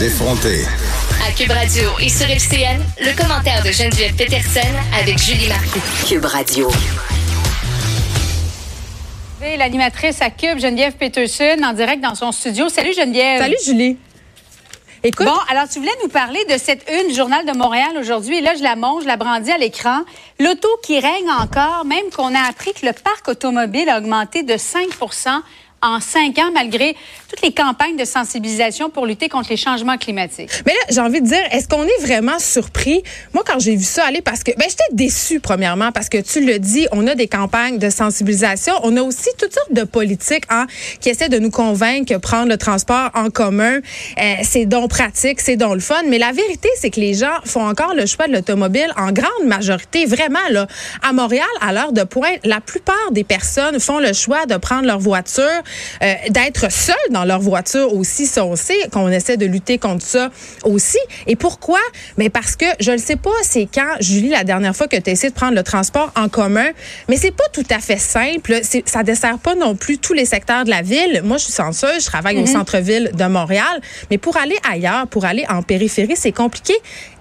Les 0.00 0.06
effronter. 0.06 0.64
À 1.24 1.30
Cube 1.32 1.50
Radio 1.50 1.90
et 2.00 2.08
sur 2.08 2.28
FCN, 2.28 2.80
le 3.00 3.16
commentaire 3.16 3.62
de 3.62 3.70
Geneviève 3.70 4.14
Peterson 4.14 4.60
avec 4.98 5.18
Julie 5.18 5.48
Marcoux. 5.48 5.80
Cube 6.08 6.24
Radio. 6.24 6.70
L'animatrice 9.56 10.20
à 10.22 10.30
Cube, 10.30 10.58
Geneviève 10.58 10.94
Peterson, 10.94 11.62
en 11.64 11.72
direct 11.74 12.02
dans 12.02 12.14
son 12.14 12.32
studio. 12.32 12.68
Salut 12.68 12.92
Geneviève. 12.94 13.40
Salut 13.40 13.56
Julie. 13.64 13.96
Écoute. 15.04 15.26
Bon, 15.26 15.36
alors 15.50 15.68
tu 15.68 15.78
voulais 15.78 15.92
nous 16.02 16.08
parler 16.08 16.42
de 16.46 16.56
cette 16.56 16.90
une 16.90 17.08
du 17.08 17.14
Journal 17.14 17.44
de 17.44 17.52
Montréal 17.52 17.90
aujourd'hui. 18.00 18.38
Et 18.38 18.40
là, 18.40 18.54
je 18.56 18.62
la 18.62 18.74
monte, 18.74 19.02
je 19.02 19.06
la 19.06 19.16
brandis 19.16 19.50
à 19.50 19.58
l'écran. 19.58 20.00
L'auto 20.40 20.68
qui 20.82 20.98
règne 20.98 21.30
encore, 21.38 21.84
même 21.84 22.10
qu'on 22.16 22.34
a 22.34 22.40
appris 22.48 22.72
que 22.72 22.86
le 22.86 22.92
parc 22.92 23.28
automobile 23.28 23.88
a 23.90 23.98
augmenté 23.98 24.42
de 24.42 24.56
5 24.56 24.88
en 25.82 26.00
cinq 26.00 26.38
ans, 26.38 26.50
malgré 26.52 26.96
toutes 27.28 27.42
les 27.42 27.52
campagnes 27.52 27.96
de 27.96 28.04
sensibilisation 28.04 28.90
pour 28.90 29.06
lutter 29.06 29.28
contre 29.28 29.50
les 29.50 29.56
changements 29.56 29.98
climatiques. 29.98 30.50
Mais 30.66 30.72
là, 30.72 30.80
j'ai 30.90 31.00
envie 31.00 31.20
de 31.20 31.26
dire, 31.26 31.42
est-ce 31.50 31.68
qu'on 31.68 31.84
est 31.84 32.02
vraiment 32.02 32.38
surpris? 32.38 33.02
Moi, 33.32 33.42
quand 33.46 33.58
j'ai 33.58 33.76
vu 33.76 33.84
ça 33.84 34.04
aller, 34.06 34.22
parce 34.22 34.42
que, 34.42 34.52
ben, 34.56 34.66
j'étais 34.68 34.82
déçue, 34.92 35.40
premièrement, 35.40 35.92
parce 35.92 36.08
que 36.08 36.18
tu 36.18 36.44
le 36.44 36.58
dis, 36.58 36.86
on 36.92 37.06
a 37.06 37.14
des 37.14 37.28
campagnes 37.28 37.78
de 37.78 37.90
sensibilisation. 37.90 38.74
On 38.82 38.96
a 38.96 39.02
aussi 39.02 39.28
toutes 39.38 39.52
sortes 39.52 39.72
de 39.72 39.84
politiques, 39.84 40.44
hein, 40.48 40.66
qui 41.00 41.10
essaient 41.10 41.28
de 41.28 41.38
nous 41.38 41.50
convaincre 41.50 42.14
que 42.14 42.18
prendre 42.18 42.48
le 42.48 42.56
transport 42.56 43.10
en 43.14 43.30
commun, 43.30 43.80
euh, 44.18 44.34
c'est 44.42 44.66
donc 44.66 44.90
pratique, 44.90 45.40
c'est 45.40 45.56
donc 45.56 45.74
le 45.74 45.80
fun. 45.80 46.02
Mais 46.08 46.18
la 46.18 46.32
vérité, 46.32 46.68
c'est 46.80 46.90
que 46.90 47.00
les 47.00 47.14
gens 47.14 47.34
font 47.44 47.66
encore 47.66 47.94
le 47.94 48.06
choix 48.06 48.26
de 48.26 48.32
l'automobile 48.32 48.92
en 48.96 49.12
grande 49.12 49.46
majorité. 49.46 50.06
Vraiment, 50.06 50.38
là, 50.50 50.66
à 51.02 51.12
Montréal, 51.12 51.46
à 51.60 51.72
l'heure 51.72 51.92
de 51.92 52.04
pointe, 52.04 52.38
la 52.44 52.60
plupart 52.60 53.10
des 53.10 53.24
personnes 53.24 53.80
font 53.80 53.98
le 53.98 54.12
choix 54.12 54.46
de 54.46 54.56
prendre 54.56 54.86
leur 54.86 54.98
voiture 54.98 55.44
euh, 56.02 56.14
d'être 56.30 56.70
seuls 56.70 56.94
dans 57.10 57.24
leur 57.24 57.40
voiture 57.40 57.94
aussi, 57.94 58.26
si 58.26 58.40
on 58.40 58.56
sait 58.56 58.88
qu'on 58.92 59.08
essaie 59.08 59.36
de 59.36 59.46
lutter 59.46 59.78
contre 59.78 60.04
ça 60.04 60.30
aussi. 60.64 60.98
Et 61.26 61.36
pourquoi? 61.36 61.80
Mais 62.16 62.30
parce 62.30 62.56
que 62.56 62.66
je 62.80 62.92
ne 62.92 62.98
sais 62.98 63.16
pas, 63.16 63.30
c'est 63.42 63.68
quand, 63.72 63.94
Julie, 64.00 64.30
la 64.30 64.44
dernière 64.44 64.74
fois 64.74 64.88
que 64.88 64.96
tu 64.96 65.10
as 65.10 65.12
essayé 65.12 65.30
de 65.30 65.34
prendre 65.34 65.54
le 65.54 65.62
transport 65.62 66.12
en 66.16 66.28
commun, 66.28 66.68
mais 67.08 67.16
c'est 67.16 67.30
pas 67.30 67.48
tout 67.52 67.66
à 67.70 67.78
fait 67.78 67.98
simple. 67.98 68.60
Ça 68.84 69.02
dessert 69.02 69.38
pas 69.38 69.54
non 69.54 69.74
plus 69.74 69.98
tous 69.98 70.12
les 70.12 70.24
secteurs 70.24 70.64
de 70.64 70.70
la 70.70 70.82
ville. 70.82 71.22
Moi, 71.24 71.36
je 71.38 71.44
suis 71.44 71.52
senseuse, 71.52 72.00
je 72.00 72.06
travaille 72.06 72.36
au 72.38 72.40
mhm. 72.40 72.46
centre-ville 72.46 73.10
de 73.14 73.24
Montréal, 73.24 73.80
mais 74.10 74.18
pour 74.18 74.36
aller 74.36 74.56
ailleurs, 74.70 75.06
pour 75.08 75.24
aller 75.24 75.44
en 75.48 75.62
périphérie, 75.62 76.16
c'est 76.16 76.32
compliqué 76.32 76.74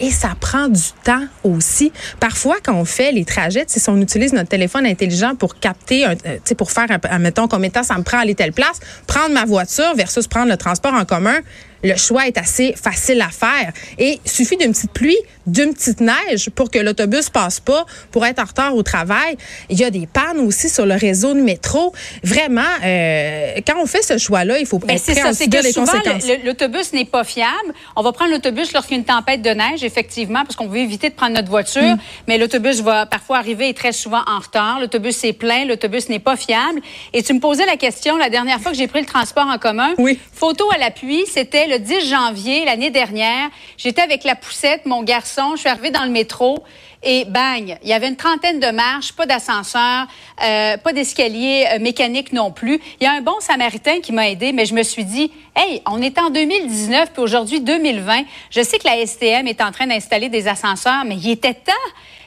et 0.00 0.10
ça 0.10 0.30
prend 0.40 0.68
du 0.68 0.80
temps 1.04 1.24
aussi. 1.44 1.92
Parfois, 2.18 2.56
quand 2.64 2.74
on 2.74 2.84
fait 2.84 3.12
les 3.12 3.24
trajets, 3.24 3.64
si 3.66 3.80
on 3.88 4.00
utilise 4.00 4.32
notre 4.32 4.48
téléphone 4.48 4.86
intelligent 4.86 5.34
pour 5.34 5.58
capter, 5.58 6.06
euh, 6.06 6.14
pour 6.56 6.70
faire, 6.70 6.88
mettons, 7.20 7.48
combien 7.48 7.68
de 7.68 7.74
temps 7.74 7.82
ça 7.82 7.96
me 7.96 8.02
prend 8.02 8.18
à 8.18 8.22
aller 8.22 8.29
telle 8.34 8.52
place, 8.52 8.80
prendre 9.06 9.32
ma 9.32 9.44
voiture 9.44 9.94
versus 9.94 10.26
prendre 10.26 10.48
le 10.48 10.56
transport 10.56 10.94
en 10.94 11.04
commun, 11.04 11.40
le 11.82 11.96
choix 11.96 12.26
est 12.26 12.38
assez 12.38 12.74
facile 12.80 13.20
à 13.20 13.28
faire. 13.28 13.72
Et 13.98 14.20
il 14.24 14.30
suffit 14.30 14.56
d'une 14.56 14.72
petite 14.72 14.92
pluie, 14.92 15.16
d'une 15.46 15.72
petite 15.72 16.00
neige 16.00 16.50
pour 16.54 16.70
que 16.70 16.78
l'autobus 16.78 17.30
passe 17.30 17.60
pas, 17.60 17.86
pour 18.10 18.26
être 18.26 18.40
en 18.40 18.44
retard 18.44 18.74
au 18.74 18.82
travail. 18.82 19.36
Il 19.68 19.78
y 19.78 19.84
a 19.84 19.90
des 19.90 20.06
pannes 20.06 20.40
aussi 20.40 20.68
sur 20.68 20.86
le 20.86 20.94
réseau 20.94 21.34
de 21.34 21.40
métro. 21.40 21.92
Vraiment, 22.22 22.60
euh, 22.84 23.54
quand 23.66 23.80
on 23.80 23.86
fait 23.86 24.02
ce 24.02 24.18
choix-là, 24.18 24.58
il 24.58 24.66
faut 24.66 24.80
Mais 24.86 24.94
être 24.94 25.02
prêt 25.02 25.14
ça, 25.14 25.30
les 25.62 25.72
conséquences. 25.72 26.24
L'autobus 26.44 26.92
n'est 26.92 27.04
pas 27.04 27.24
fiable. 27.24 27.74
On 27.96 28.02
va 28.02 28.12
prendre 28.12 28.32
l'autobus 28.32 28.72
lorsqu'il 28.72 28.96
y 28.96 28.98
a 28.98 29.00
une 29.00 29.04
tempête 29.04 29.42
de 29.42 29.50
neige, 29.50 29.82
effectivement, 29.82 30.42
parce 30.44 30.56
qu'on 30.56 30.68
veut 30.68 30.78
éviter 30.78 31.08
de 31.08 31.14
prendre 31.14 31.34
notre 31.34 31.48
voiture. 31.48 31.82
Mm. 31.82 31.98
Mais 32.28 32.38
l'autobus 32.38 32.80
va 32.80 33.06
parfois 33.06 33.38
arriver 33.38 33.68
et 33.68 33.74
très 33.74 33.92
souvent 33.92 34.22
en 34.26 34.38
retard. 34.38 34.80
L'autobus 34.80 35.24
est 35.24 35.32
plein, 35.32 35.64
l'autobus 35.64 36.08
n'est 36.08 36.18
pas 36.18 36.36
fiable. 36.36 36.80
Et 37.12 37.22
tu 37.22 37.32
me 37.32 37.40
posais 37.40 37.66
la 37.66 37.76
question 37.76 38.16
la 38.16 38.30
dernière 38.30 38.60
fois 38.60 38.72
que 38.72 38.78
j'ai 38.78 38.88
pris 38.88 39.00
le 39.00 39.06
transport 39.06 39.46
en 39.46 39.58
commun. 39.58 39.94
Oui. 39.98 40.18
Photo 40.32 40.70
à 40.74 40.78
l'appui, 40.78 41.24
c'était 41.32 41.66
le 41.70 41.78
10 41.78 42.08
janvier 42.08 42.64
l'année 42.64 42.90
dernière. 42.90 43.48
J'étais 43.76 44.02
avec 44.02 44.24
la 44.24 44.34
poussette, 44.34 44.86
mon 44.86 45.02
garçon. 45.02 45.52
Je 45.54 45.60
suis 45.60 45.68
arrivée 45.68 45.90
dans 45.90 46.04
le 46.04 46.10
métro 46.10 46.64
et 47.02 47.24
bang, 47.24 47.78
il 47.82 47.88
y 47.88 47.94
avait 47.94 48.08
une 48.08 48.16
trentaine 48.16 48.60
de 48.60 48.70
marches, 48.72 49.12
pas 49.12 49.24
d'ascenseur, 49.24 50.06
euh, 50.44 50.76
pas 50.76 50.92
d'escalier 50.92 51.66
euh, 51.72 51.78
mécanique 51.78 52.34
non 52.34 52.50
plus. 52.50 52.78
Il 53.00 53.04
y 53.04 53.06
a 53.06 53.12
un 53.12 53.22
bon 53.22 53.40
samaritain 53.40 54.00
qui 54.00 54.12
m'a 54.12 54.28
aidé, 54.28 54.52
mais 54.52 54.66
je 54.66 54.74
me 54.74 54.82
suis 54.82 55.06
dit, 55.06 55.32
hey, 55.56 55.80
on 55.86 56.02
est 56.02 56.18
en 56.18 56.28
2019 56.28 57.12
puis 57.12 57.22
aujourd'hui 57.22 57.60
2020. 57.60 58.24
Je 58.50 58.60
sais 58.60 58.78
que 58.78 58.86
la 58.86 59.06
STM 59.06 59.46
est 59.46 59.62
en 59.62 59.72
train 59.72 59.86
d'installer 59.86 60.28
des 60.28 60.46
ascenseurs, 60.46 61.04
mais 61.06 61.16
il 61.16 61.30
était 61.30 61.54
temps. 61.54 61.72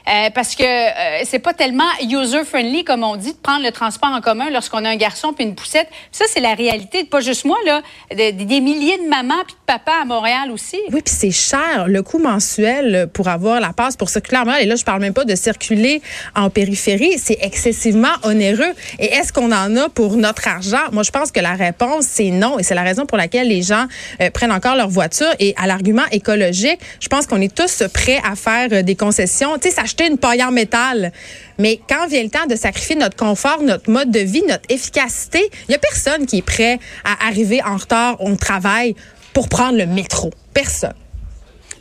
Euh, 0.06 0.28
parce 0.34 0.54
que 0.54 0.62
euh, 0.64 1.24
c'est 1.24 1.38
pas 1.38 1.54
tellement 1.54 1.88
user 2.02 2.44
friendly 2.44 2.84
comme 2.84 3.04
on 3.04 3.16
dit 3.16 3.32
de 3.32 3.38
prendre 3.38 3.64
le 3.64 3.72
transport 3.72 4.10
en 4.10 4.20
commun 4.20 4.50
lorsqu'on 4.50 4.84
a 4.84 4.90
un 4.90 4.96
garçon 4.96 5.32
puis 5.32 5.46
une 5.46 5.54
poussette. 5.54 5.88
ça 6.12 6.26
c'est 6.28 6.40
la 6.40 6.52
réalité, 6.54 7.04
pas 7.04 7.20
juste 7.20 7.46
moi 7.46 7.56
là, 7.64 7.80
des 8.10 8.60
milliers 8.60 8.98
de 8.98 9.08
mamans 9.08 9.42
puis 9.46 9.54
de 9.54 9.64
papas 9.64 10.02
à 10.02 10.04
Montréal 10.04 10.50
aussi. 10.50 10.78
Oui, 10.92 11.00
puis 11.02 11.14
c'est 11.16 11.30
cher 11.30 11.86
le 11.88 12.02
coût 12.02 12.18
mensuel 12.18 13.08
pour 13.14 13.28
avoir 13.28 13.60
la 13.60 13.72
passe 13.72 13.96
pour 13.96 14.10
circuler 14.10 14.42
à. 14.46 14.60
Et 14.60 14.66
là 14.66 14.76
je 14.76 14.84
parle 14.84 15.00
même 15.00 15.14
pas 15.14 15.24
de 15.24 15.34
circuler 15.34 16.02
en 16.36 16.50
périphérie, 16.50 17.18
c'est 17.18 17.38
excessivement 17.40 18.12
onéreux. 18.24 18.74
Et 18.98 19.06
est-ce 19.06 19.32
qu'on 19.32 19.52
en 19.52 19.74
a 19.76 19.88
pour 19.88 20.18
notre 20.18 20.48
argent? 20.48 20.82
Moi 20.92 21.02
je 21.02 21.12
pense 21.12 21.32
que 21.32 21.40
la 21.40 21.54
réponse 21.54 22.04
c'est 22.04 22.30
non 22.30 22.58
et 22.58 22.62
c'est 22.62 22.74
la 22.74 22.82
raison 22.82 23.06
pour 23.06 23.16
laquelle 23.16 23.48
les 23.48 23.62
gens 23.62 23.86
euh, 24.20 24.30
prennent 24.30 24.52
encore 24.52 24.76
leur 24.76 24.88
voiture 24.88 25.32
et 25.38 25.54
à 25.56 25.66
l'argument 25.66 26.04
écologique, 26.12 26.78
je 27.00 27.08
pense 27.08 27.26
qu'on 27.26 27.40
est 27.40 27.54
tous 27.54 27.84
prêts 27.94 28.20
à 28.22 28.36
faire 28.36 28.84
des 28.84 28.96
concessions. 28.96 29.56
Tu 29.58 29.70
sais, 29.70 29.74
une 30.00 30.18
paille 30.18 30.42
en 30.42 30.50
métal. 30.50 31.12
Mais 31.58 31.80
quand 31.88 32.06
vient 32.08 32.22
le 32.22 32.30
temps 32.30 32.46
de 32.48 32.56
sacrifier 32.56 32.96
notre 32.96 33.16
confort, 33.16 33.62
notre 33.62 33.90
mode 33.90 34.10
de 34.10 34.20
vie, 34.20 34.42
notre 34.48 34.64
efficacité, 34.68 35.50
il 35.68 35.70
n'y 35.70 35.74
a 35.74 35.78
personne 35.78 36.26
qui 36.26 36.38
est 36.38 36.42
prêt 36.42 36.78
à 37.04 37.26
arriver 37.26 37.62
en 37.62 37.76
retard 37.76 38.20
au 38.20 38.34
travail 38.36 38.94
pour 39.32 39.48
prendre 39.48 39.78
le 39.78 39.86
métro. 39.86 40.30
Personne. 40.52 40.94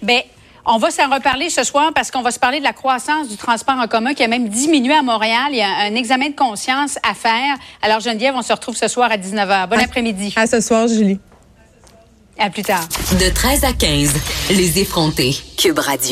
Bien, 0.01 0.21
on 0.65 0.77
va 0.77 0.91
s'en 0.91 1.09
reparler 1.09 1.49
ce 1.49 1.63
soir 1.63 1.91
parce 1.93 2.09
qu'on 2.09 2.21
va 2.21 2.31
se 2.31 2.39
parler 2.39 2.59
de 2.59 2.63
la 2.63 2.73
croissance 2.73 3.27
du 3.27 3.37
transport 3.37 3.75
en 3.75 3.87
commun 3.87 4.13
qui 4.13 4.23
a 4.23 4.27
même 4.27 4.47
diminué 4.47 4.93
à 4.93 5.01
Montréal. 5.01 5.47
Il 5.51 5.57
y 5.57 5.61
a 5.61 5.67
un 5.67 5.95
examen 5.95 6.29
de 6.29 6.35
conscience 6.35 6.97
à 7.03 7.13
faire. 7.13 7.55
Alors, 7.81 7.99
Geneviève, 7.99 8.33
on 8.35 8.41
se 8.41 8.53
retrouve 8.53 8.75
ce 8.75 8.87
soir 8.87 9.11
à 9.11 9.17
19h. 9.17 9.67
Bon 9.67 9.79
après-midi. 9.79 10.33
À 10.35 10.47
ce 10.47 10.61
soir, 10.61 10.87
Julie. 10.87 11.19
À 12.39 12.49
plus 12.49 12.63
tard. 12.63 12.87
De 13.19 13.29
13 13.29 13.63
à 13.63 13.73
15, 13.73 14.13
les 14.51 14.79
effrontés. 14.79 15.35
Cube 15.57 15.79
Radio. 15.79 16.11